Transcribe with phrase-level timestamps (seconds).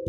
[0.00, 0.08] 2020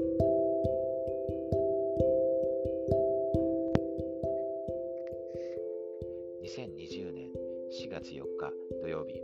[7.11, 7.27] 年
[7.69, 9.21] 4月4日土曜日、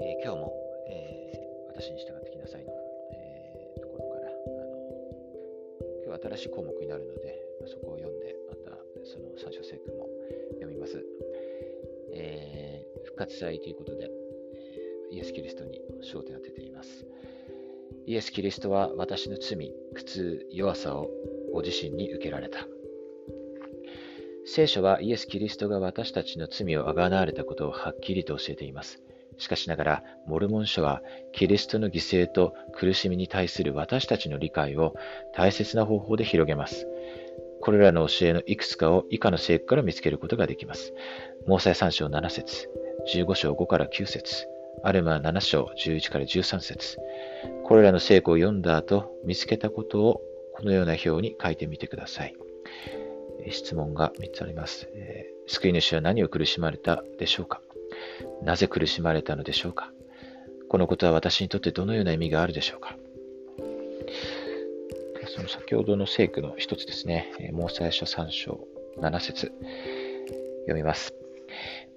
[0.00, 0.50] えー、今日も、
[0.88, 2.72] えー、私に従ってきなさいの、
[3.12, 4.30] えー、ところからあ
[4.64, 4.80] の
[6.06, 7.36] 今日は新しい項目になるので
[7.66, 10.08] そこを読んでまたその三章聖句も
[10.54, 11.04] 読みます、
[12.14, 14.10] えー、復活祭ということで、
[15.10, 17.04] イエス・キリストに焦点を当てています。
[18.06, 21.10] イエス・キリストは私の罪、苦痛、弱さを
[21.52, 22.66] ご自身に受けられた
[24.46, 29.02] 聖書はイエス・キリストが私たちの罪をあがなわれたことをはっきりと教えています。
[29.38, 34.94] しかしながら、モルモン書は、キリストの犠牲と苦しみに対する私たちの理解を
[35.34, 36.86] 大切な方法で広げます。
[37.60, 40.94] これらの教えのいくつかを以下の聖句から見つけることができます。
[41.46, 42.70] モーサイ3章7節
[43.12, 44.46] 15章5から9節
[44.84, 46.98] アルマ7章11から13節
[47.64, 50.20] これらの聖句を読んだ後、見つけたことを
[50.54, 52.34] このような表に書いてみてください。
[53.50, 54.88] 質問が3つあります。
[54.94, 57.60] えー、救い主は何を苦しまれたでしょうか？
[58.42, 59.92] なぜ苦しまれたのでしょうか？
[60.68, 62.96] このことは私にとってどのような意味があるでしょうか？
[65.28, 68.66] その先ほどの聖句の一つですね、モーサイ書3章
[68.98, 69.52] 7節
[70.60, 71.14] 読みます。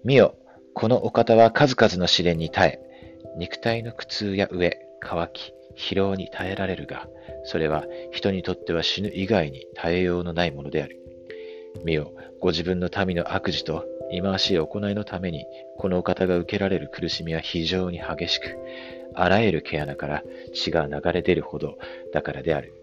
[0.04, 0.36] 見よ、
[0.73, 7.08] このお方は数々の試練に耐え、肉体の苦痛や飢え、乾き、疲労に耐えられるが、
[7.44, 11.00] それは人にとっては死ぬ以外に耐えようのないものである。
[11.83, 15.45] 見よ、ご自分の民の悪事と忌まわしい行いのために、
[15.77, 18.58] このお方が受けられる苦しみは非常に激しく、
[19.14, 21.77] あらゆる毛穴から血が流れ出るほど
[22.14, 22.73] だからである。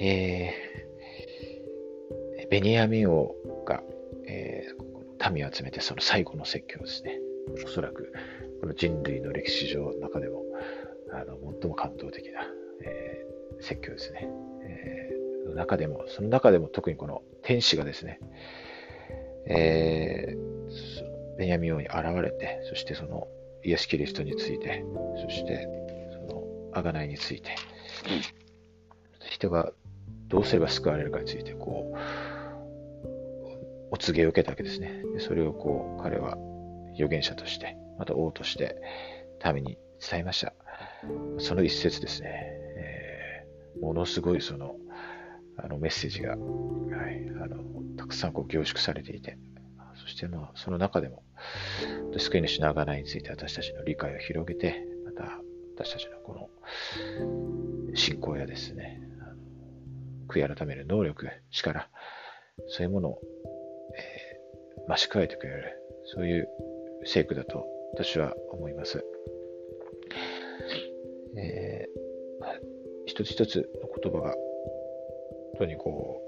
[0.00, 3.34] えー、ベニヤミン王
[3.64, 3.82] が、
[4.26, 7.20] えー、民を集めてその最後の説教ですね。
[7.64, 8.12] おそらく
[8.62, 10.42] この人類の歴史上の中でも
[11.12, 12.46] あの最も感動的な、
[12.82, 14.28] えー、説教ですね。
[14.64, 15.22] えー
[15.54, 18.20] 中でも、その中でも特にこの天使がですね、
[19.46, 23.28] えー、ベニヤミ王に現れて、そしてその
[23.64, 24.84] イエス・キリストについて、
[25.24, 25.68] そして
[26.12, 27.56] その贖いについて、
[29.30, 29.72] 人が
[30.28, 31.98] どうすれば救われるかについて、こう、
[33.90, 35.02] お告げを受けたわけですね。
[35.18, 36.38] それをこう、彼は
[36.94, 38.74] 預言者として、また王として
[39.54, 40.52] 民に伝えました。
[41.38, 42.30] その一節ですね、
[42.76, 44.74] えー、ものすごいその
[45.56, 46.38] あのメッセージが、はい、
[47.40, 47.62] あの
[47.96, 49.38] たくさんこう凝縮されていて、
[49.94, 51.22] そしてまあその中でも、
[52.18, 55.38] 救い主の贖いについて私たちの理解を広げて、また
[55.76, 59.00] 私たちのこの信仰やですね、
[60.26, 61.88] 悔い改める能力、力、
[62.66, 63.20] そういうものを、
[63.96, 66.48] えー、増し加えてくれる、そういう
[67.04, 67.64] 聖句だと
[67.94, 69.04] 私は思います。
[71.36, 72.44] えー、
[73.06, 74.38] 一つ一つの言葉が本
[75.58, 76.20] 当にこ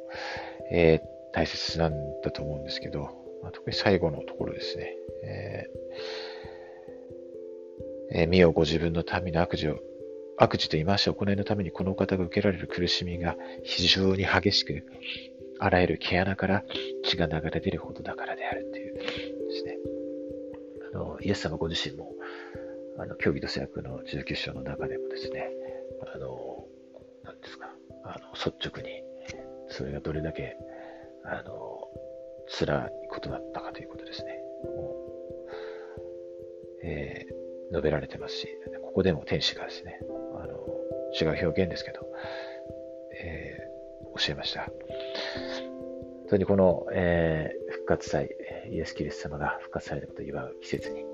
[0.71, 1.01] う、えー、
[1.33, 3.01] 大切なんだと思うんですけど、
[3.43, 4.97] まあ、特に最後のところですね。
[5.25, 9.79] えー、えー、見よご自分の民の悪事を、
[10.37, 14.85] 悪事と言いまし行いのためにこの方が受けられる苦しみが非常に激しく、
[15.59, 16.65] あらゆる毛穴から
[17.05, 18.84] 血が流れ出るほどだからであるという。
[21.25, 22.13] イエス様ご自身も、
[22.99, 25.51] あの、教義と制約の19章の中でもですね、
[26.15, 26.67] あの、
[27.25, 27.75] なんですか、
[28.05, 29.03] あの、率直に、
[29.69, 30.57] それがどれだけ、
[31.25, 31.89] あの、
[32.47, 34.39] 辛いことだったかということですね。
[34.65, 34.95] も
[36.83, 38.49] う、えー、述べられてますし、
[38.83, 40.01] ここでも天使がですね、
[40.39, 40.55] あの、
[41.19, 42.07] 違う表現ですけど、
[43.19, 44.71] えー、教えました。
[46.25, 48.31] 本当にこの、えー、復活祭、
[48.71, 51.05] イエス・キリスト様が復活されたことを祝う季節に、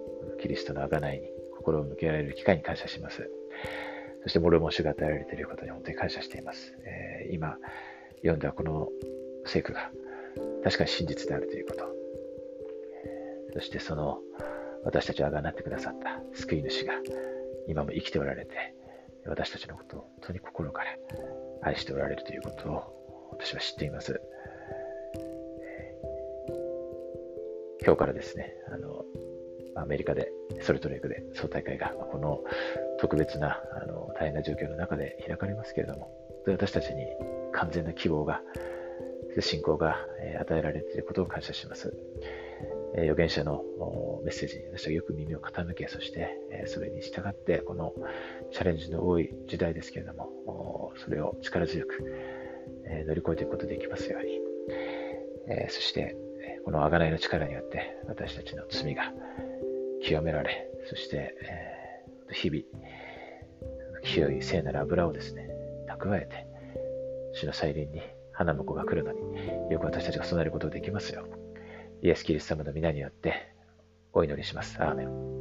[0.40, 3.30] キリストの贖いに心を向けられる機会に感謝します。
[4.22, 6.74] そして、モルモン種が与えられていることに本当に感謝しています。
[6.84, 7.56] えー、今、
[8.16, 8.88] 読んだこの
[9.46, 9.90] 聖句が
[10.62, 11.84] 確かに真実であるということ。
[13.52, 14.20] そしてその
[14.84, 16.94] 私たちをあがなってくださった救い主が
[17.66, 18.74] 今も生きておられて
[19.26, 20.96] 私たちのことを本当に心から
[21.62, 24.20] 愛しておられるということを私は知っています。
[27.82, 29.04] 今日からですね、あの、
[29.80, 30.30] アメリカで、
[30.62, 32.42] ソルトレークで総大会が、この
[32.98, 36.10] 特別な、あの、大変な状況の中で開かれますけれども、
[36.46, 37.06] 私たちに
[37.52, 38.42] 完全な希望が、
[39.40, 39.96] 信仰が
[40.40, 41.94] 与えられていることを感謝します。
[42.96, 43.62] 預言者の
[44.24, 46.36] メッセージに私はよく耳を傾け、そして
[46.66, 47.94] それに従って、この
[48.50, 52.02] チャレンジの多い時代ですけれども、それを力強く
[53.06, 54.40] 乗り越えていくことができますように。
[55.68, 56.16] そして、
[56.64, 59.12] この贖いの力によって私たちの罪が
[60.02, 61.80] 清められ、そしてえ
[62.32, 62.62] 日々、
[64.02, 65.48] 清い聖なる油をですね、
[65.88, 66.46] 蓄えて、
[67.34, 68.00] 主の再臨に
[68.32, 71.26] 花婿が来るのによく私たちが備えることができますよ。
[72.02, 73.34] イエス・キリスト様の皆によって
[74.12, 74.82] お祈りします。
[74.82, 75.39] アーメン。